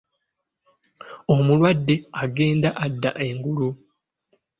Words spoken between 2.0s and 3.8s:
agenda adda engulu.